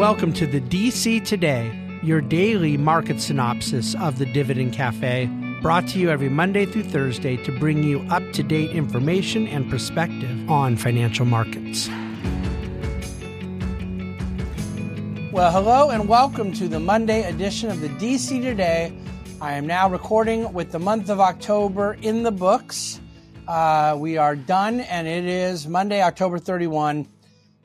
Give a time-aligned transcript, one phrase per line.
[0.00, 5.26] Welcome to the DC Today, your daily market synopsis of the Dividend Cafe,
[5.60, 9.68] brought to you every Monday through Thursday to bring you up to date information and
[9.68, 11.88] perspective on financial markets.
[15.32, 18.94] Well, hello and welcome to the Monday edition of the DC Today.
[19.38, 23.02] I am now recording with the month of October in the books.
[23.46, 27.06] Uh, we are done, and it is Monday, October 31.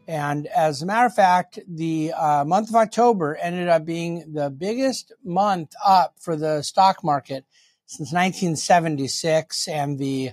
[0.08, 4.50] And as a matter of fact, the uh, month of October ended up being the
[4.50, 7.46] biggest month up for the stock market
[7.88, 10.32] since 1976 and the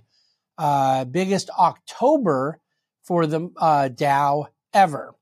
[0.59, 2.61] uh, biggest October
[3.03, 5.15] for the uh, Dow ever.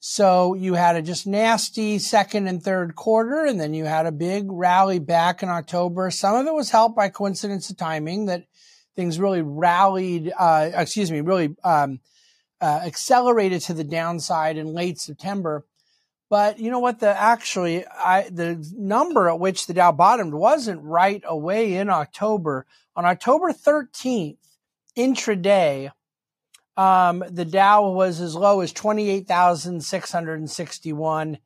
[0.00, 4.12] So you had a just nasty second and third quarter, and then you had a
[4.12, 6.10] big rally back in October.
[6.10, 8.44] Some of it was helped by coincidence of timing that
[8.94, 12.00] things really rallied, uh, excuse me, really um,
[12.60, 15.64] uh, accelerated to the downside in late September.
[16.30, 17.00] But you know what?
[17.00, 22.64] The actually, I, the number at which the Dow bottomed wasn't right away in October.
[22.96, 24.38] On October 13th,
[24.96, 25.90] intraday,
[26.76, 31.38] um, the Dow was as low as 28,661.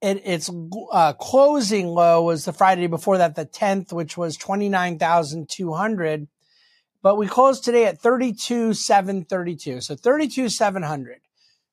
[0.00, 0.50] It, its
[0.92, 6.28] uh, closing low was the Friday before that, the 10th, which was 29,200
[7.02, 9.80] but we closed today at 32,732.
[9.80, 11.20] So 32,700.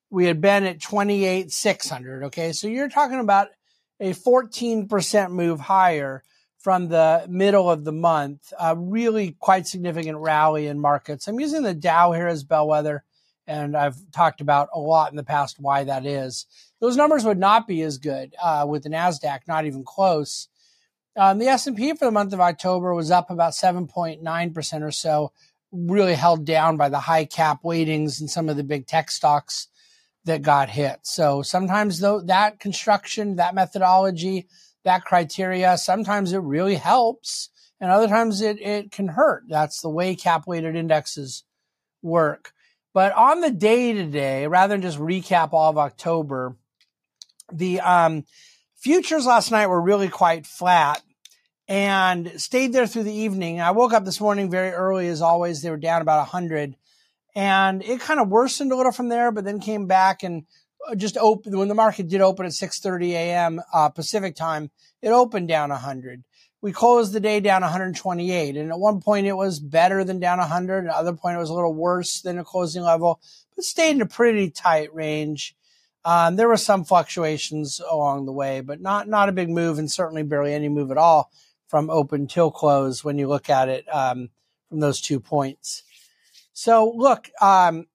[0.10, 2.24] We had been at 28,600.
[2.26, 2.52] Okay.
[2.52, 3.50] So you're talking about
[4.00, 6.24] a 14% move higher
[6.58, 8.52] from the middle of the month.
[8.60, 11.28] A really quite significant rally in markets.
[11.28, 13.04] I'm using the Dow here as bellwether,
[13.48, 16.46] and I've talked about a lot in the past why that is.
[16.82, 20.48] Those numbers would not be as good uh, with the Nasdaq, not even close.
[21.20, 25.34] Um, the S&P for the month of October was up about 7.9% or so,
[25.70, 29.68] really held down by the high cap weightings and some of the big tech stocks
[30.24, 31.00] that got hit.
[31.04, 34.48] So sometimes though that construction, that methodology,
[34.86, 37.50] that criteria, sometimes it really helps
[37.82, 39.44] and other times it, it can hurt.
[39.50, 41.44] That's the way cap weighted indexes
[42.02, 42.54] work.
[42.94, 46.56] But on the day to day, rather than just recap all of October,
[47.52, 48.24] the um,
[48.78, 51.02] futures last night were really quite flat
[51.70, 53.62] and stayed there through the evening.
[53.62, 55.62] I woke up this morning very early, as always.
[55.62, 56.76] They were down about 100.
[57.36, 60.46] And it kind of worsened a little from there, but then came back and
[60.98, 63.62] just opened when the market did open at 6:30 a.m.
[63.72, 64.72] Uh, Pacific time.
[65.04, 66.24] It opened down 100.
[66.60, 70.40] We closed the day down 128, and at one point it was better than down
[70.40, 70.88] 100.
[70.88, 73.22] At other point it was a little worse than a closing level,
[73.56, 75.56] but stayed in a pretty tight range.
[76.04, 79.92] Um, there were some fluctuations along the way, but not not a big move, and
[79.92, 81.30] certainly barely any move at all
[81.70, 84.30] from open till close when you look at it um,
[84.68, 85.84] from those two points.
[86.52, 87.86] So look, um,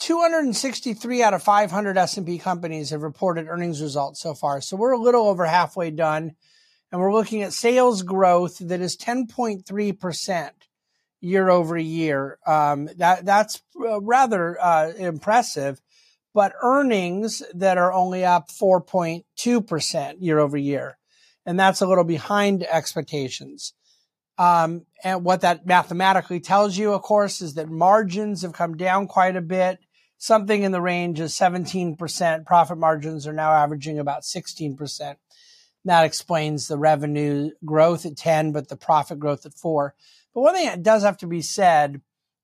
[0.00, 4.60] 263 out of 500 S&P companies have reported earnings results so far.
[4.60, 6.36] So we're a little over halfway done
[6.92, 10.50] and we're looking at sales growth that is 10.3%
[11.22, 12.38] year over year.
[12.46, 15.80] Um, that, that's uh, rather uh, impressive,
[16.34, 20.98] but earnings that are only up 4.2% year over year
[21.46, 23.72] and that's a little behind expectations.
[24.36, 29.06] Um, and what that mathematically tells you, of course, is that margins have come down
[29.06, 29.78] quite a bit.
[30.18, 32.44] Something in the range of 17%.
[32.44, 35.16] Profit margins are now averaging about 16%.
[35.84, 39.94] That explains the revenue growth at 10, but the profit growth at four.
[40.34, 42.00] But one thing that does have to be said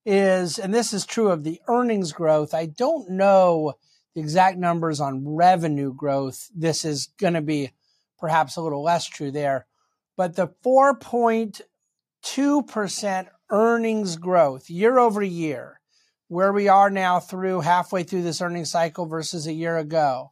[0.07, 3.75] is, and this is true of the earnings growth, I don't know
[4.15, 6.49] the exact numbers on revenue growth.
[6.55, 7.73] This is going to be
[8.23, 9.67] perhaps a little less true there.
[10.17, 15.81] But the 4.2% earnings growth year over year,
[16.29, 20.31] where we are now through halfway through this earnings cycle versus a year ago,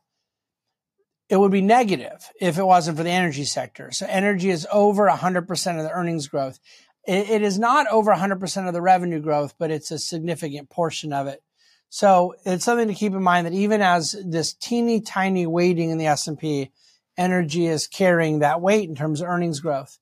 [1.28, 3.90] it would be negative if it wasn't for the energy sector.
[3.90, 6.60] So energy is over 100% of the earnings growth.
[7.06, 11.26] it is not over 100% of the revenue growth, but it's a significant portion of
[11.26, 11.42] it.
[11.88, 15.98] So it's something to keep in mind that even as this teeny tiny weighting in
[15.98, 16.70] the S&P
[17.20, 19.98] energy is carrying that weight in terms of earnings growth.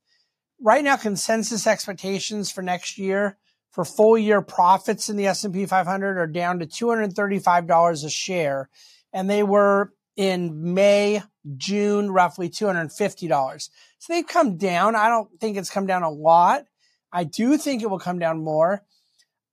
[0.61, 3.37] Right now, consensus expectations for next year
[3.71, 8.71] for full year profits in the S&P 500 are down to $235 a share.
[9.13, 11.23] And they were in May,
[11.57, 13.71] June, roughly $250.
[13.99, 14.97] So they've come down.
[14.97, 16.65] I don't think it's come down a lot.
[17.13, 18.83] I do think it will come down more.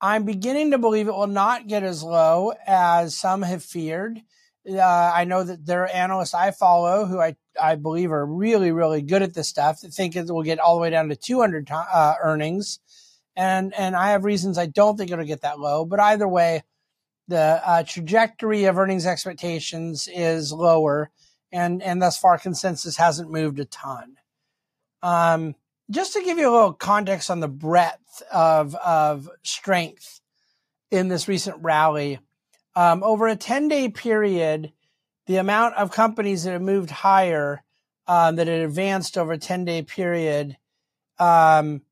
[0.00, 4.20] I'm beginning to believe it will not get as low as some have feared.
[4.68, 8.72] Uh, I know that there are analysts I follow who I, I believe are really,
[8.72, 11.16] really good at this stuff that think it will get all the way down to
[11.16, 12.80] 200 uh, earnings.
[13.36, 15.84] And, and I have reasons I don't think it'll get that low.
[15.84, 16.64] But either way,
[17.28, 21.10] the uh, trajectory of earnings expectations is lower.
[21.52, 24.16] and and thus far consensus hasn't moved a ton.
[25.02, 25.54] Um,
[25.90, 30.20] just to give you a little context on the breadth of of strength
[30.90, 32.18] in this recent rally,
[32.76, 34.72] um, over a ten day period,
[35.26, 37.64] the amount of companies that have moved higher
[38.06, 40.56] um, that had advanced over a ten day period
[41.18, 41.82] um,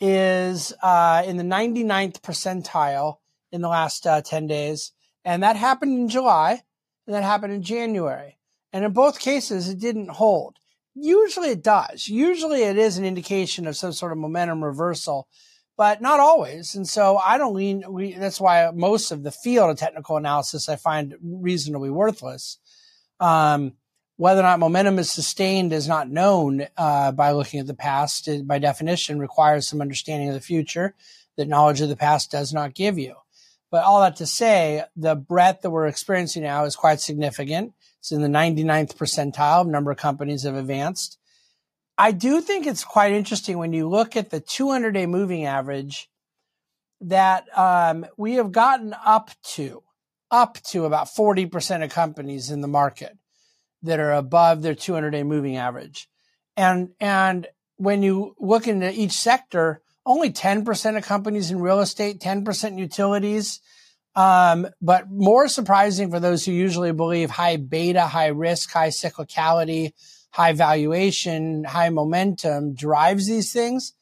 [0.00, 3.18] is uh, in the 99th percentile
[3.52, 4.90] in the last uh, 10 days.
[5.24, 6.62] And that happened in July
[7.06, 8.36] and that happened in January.
[8.72, 10.58] And in both cases, it didn't hold.
[10.94, 12.08] Usually it does.
[12.08, 15.28] Usually it is an indication of some sort of momentum reversal,
[15.76, 16.74] but not always.
[16.74, 20.68] And so I don't lean, we, that's why most of the field of technical analysis
[20.68, 22.58] I find reasonably worthless.
[23.20, 23.74] Um,
[24.16, 28.28] whether or not momentum is sustained is not known uh, by looking at the past.
[28.28, 30.94] It, by definition, requires some understanding of the future
[31.36, 33.14] that knowledge of the past does not give you.
[33.70, 37.72] But all that to say, the breadth that we're experiencing now is quite significant.
[38.00, 41.18] It's in the 99th percentile of number of companies have advanced.
[41.98, 46.08] I do think it's quite interesting when you look at the 200 day moving average
[47.02, 49.82] that um, we have gotten up to,
[50.30, 53.16] up to about 40% of companies in the market
[53.82, 56.08] that are above their 200 day moving average.
[56.56, 57.46] And, and
[57.76, 63.60] when you look into each sector, only 10% of companies in real estate, 10% utilities.
[64.14, 69.92] Um, but more surprising for those who usually believe high beta, high risk, high cyclicality,
[70.32, 73.92] high valuation, high momentum drives these things.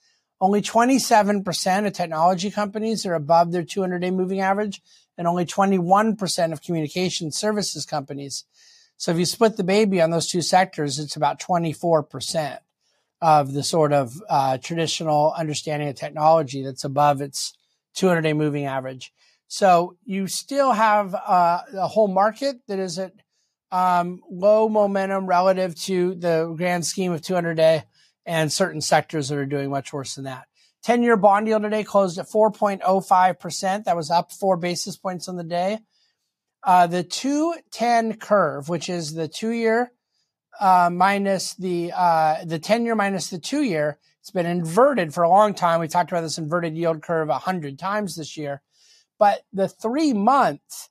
[0.41, 4.81] Only 27% of technology companies are above their 200 day moving average
[5.19, 8.45] and only 21% of communication services companies.
[8.97, 12.59] So if you split the baby on those two sectors, it's about 24%
[13.21, 17.55] of the sort of uh, traditional understanding of technology that's above its
[17.95, 19.13] 200 day moving average.
[19.49, 23.13] So you still have uh, a whole market that is at
[23.73, 27.85] um, low momentum relative to the grand scheme of 200 day
[28.27, 30.47] and certain sectors that are doing much worse than that.
[30.83, 33.85] 10 year bond yield today closed at 4.05%.
[33.85, 35.79] That was up four basis points on the day.
[36.63, 39.93] Uh, the 210 curve, which is the two year
[40.61, 43.99] uh, minus the uh, the 10 year minus the two year.
[44.21, 45.81] It's been inverted for a long time.
[45.81, 48.61] We talked about this inverted yield curve a hundred times this year,
[49.19, 50.89] but the three month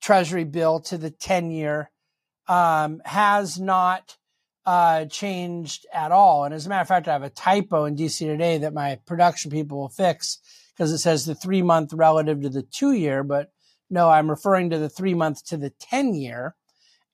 [0.00, 1.91] Treasury bill to the 10 year
[2.52, 4.18] um, has not
[4.66, 6.44] uh, changed at all.
[6.44, 8.98] And as a matter of fact, I have a typo in DC today that my
[9.06, 10.38] production people will fix
[10.74, 13.52] because it says the three month relative to the two year, but
[13.88, 16.54] no, I'm referring to the three month to the 10 year.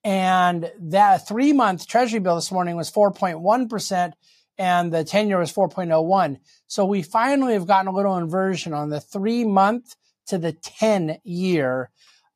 [0.02, 4.12] And that three month treasury bill this morning was 4.1%
[4.58, 6.38] and the 10 year was 4.01.
[6.66, 9.94] So we finally have gotten a little inversion on the three month
[10.26, 11.90] to the 10 year.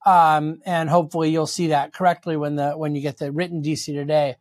[0.05, 3.87] Um, and hopefully you'll see that correctly when the, when you get the written DC
[3.87, 4.37] today.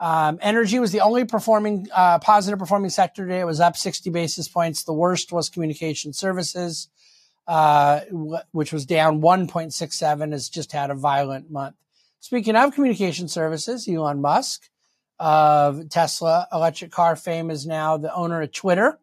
[0.00, 3.40] Um, energy was the only performing, uh, positive performing sector today.
[3.40, 4.82] It was up 60 basis points.
[4.82, 6.88] The worst was communication services,
[7.46, 8.00] uh,
[8.50, 11.76] which was down 1.67 has just had a violent month.
[12.18, 14.68] Speaking of communication services, Elon Musk
[15.18, 18.98] of Tesla electric car fame is now the owner of Twitter.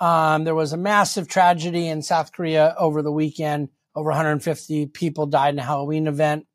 [0.00, 3.68] Um, there was a massive tragedy in South Korea over the weekend.
[3.96, 6.46] Over 150 people died in a Halloween event.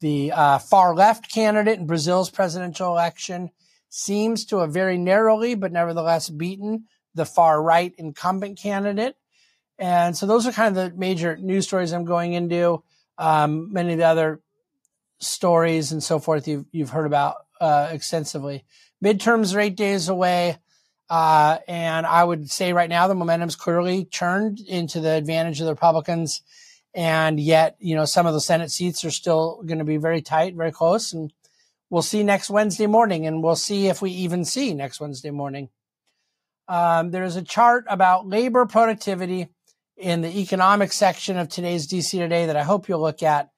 [0.00, 3.50] The uh, far left candidate in Brazil's presidential election
[3.88, 9.16] seems to have very narrowly, but nevertheless beaten the far right incumbent candidate.
[9.78, 12.84] And so those are kind of the major news stories I'm going into.
[13.16, 14.40] Um, many of the other
[15.20, 18.64] stories and so forth you've, you've heard about uh, extensively.
[19.02, 20.58] Midterms are eight days away.
[21.08, 25.66] Uh, and I would say right now the momentum's clearly turned into the advantage of
[25.66, 26.42] the Republicans.
[26.94, 30.22] And yet, you know, some of the Senate seats are still going to be very
[30.22, 31.12] tight, very close.
[31.12, 31.32] And
[31.90, 33.26] we'll see next Wednesday morning.
[33.26, 35.70] And we'll see if we even see next Wednesday morning.
[36.68, 39.48] Um, there's a chart about labor productivity
[39.96, 43.50] in the economic section of today's DC Today that I hope you'll look at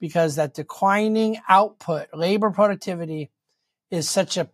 [0.00, 3.30] because that declining output, labor productivity
[3.90, 4.48] is such a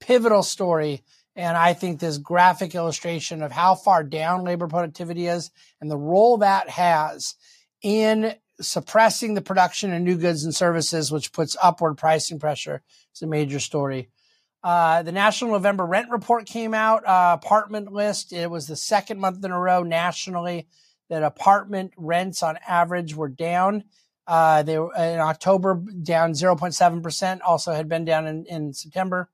[0.00, 1.02] pivotal story.
[1.34, 5.96] And I think this graphic illustration of how far down labor productivity is and the
[5.96, 7.34] role that has
[7.82, 12.82] in suppressing the production of new goods and services, which puts upward pricing pressure,
[13.14, 14.08] is a major story.
[14.62, 18.32] Uh, the National November Rent Report came out, uh, apartment list.
[18.32, 20.68] It was the second month in a row nationally
[21.08, 23.84] that apartment rents on average were down.
[24.26, 29.28] Uh, they were in October down 0.7%, also had been down in, in September.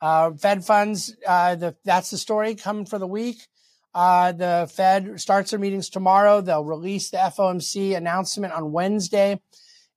[0.00, 3.48] Uh, Fed funds, uh, the, that's the story coming for the week.
[3.96, 6.42] Uh, the Fed starts their meetings tomorrow.
[6.42, 9.40] They'll release the FOMC announcement on Wednesday.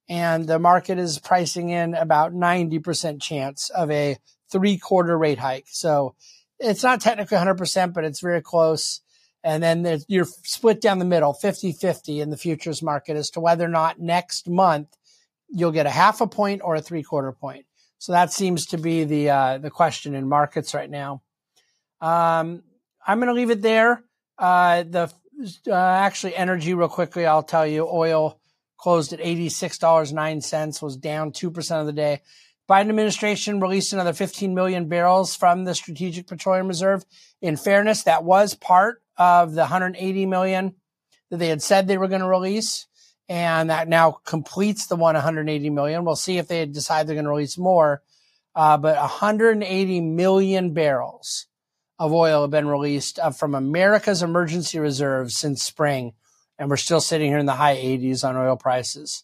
[0.08, 4.18] and the market is pricing in about 90% chance of a
[4.50, 5.68] three quarter rate hike.
[5.68, 6.16] So
[6.60, 9.02] it's not technically 100%, but it's very close.
[9.44, 13.42] And then you're split down the middle, 50 50 in the futures market as to
[13.42, 14.96] whether or not next month
[15.50, 17.66] you'll get a half a point or a three quarter point.
[17.98, 21.22] So that seems to be the, uh, the question in markets right now.
[22.00, 22.64] Um,
[23.10, 24.04] I'm going to leave it there.
[24.38, 25.12] Uh, the,
[25.68, 27.26] uh, actually energy real quickly.
[27.26, 28.40] I'll tell you oil
[28.78, 32.22] closed at $86.09, was down 2% of the day.
[32.70, 37.04] Biden administration released another 15 million barrels from the Strategic Petroleum Reserve.
[37.42, 40.76] In fairness, that was part of the 180 million
[41.32, 42.86] that they had said they were going to release.
[43.28, 46.06] And that now completes the 180 million.
[46.06, 48.04] We'll see if they decide they're going to release more.
[48.54, 51.48] Uh, but 180 million barrels
[52.00, 56.14] of oil have been released uh, from America's emergency reserves since spring
[56.60, 59.24] and we're still sitting here in the high 80s on oil prices.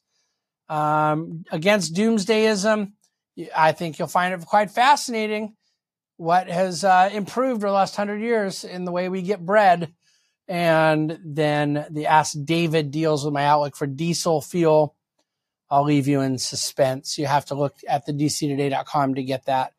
[0.70, 2.94] Um, against doomsdayism,
[3.56, 5.56] I think you'll find it quite fascinating
[6.18, 9.94] what has uh, improved over the last hundred years in the way we get bread.
[10.48, 14.96] And then the Ask David deals with my outlook for diesel fuel.
[15.70, 17.18] I'll leave you in suspense.
[17.18, 19.74] You have to look at the dctoday.com to get that.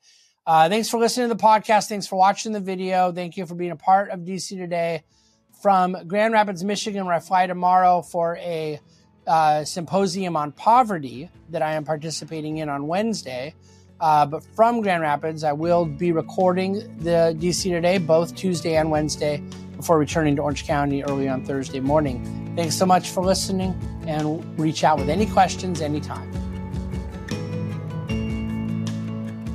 [0.47, 1.88] Uh, thanks for listening to the podcast.
[1.88, 3.11] Thanks for watching the video.
[3.11, 5.03] Thank you for being a part of DC Today
[5.61, 8.79] from Grand Rapids, Michigan, where I fly tomorrow for a
[9.26, 13.55] uh, symposium on poverty that I am participating in on Wednesday.
[13.99, 18.91] Uh, but from Grand Rapids, I will be recording the DC Today both Tuesday and
[18.91, 19.43] Wednesday
[19.76, 22.55] before returning to Orange County early on Thursday morning.
[22.55, 23.75] Thanks so much for listening
[24.07, 26.46] and reach out with any questions anytime.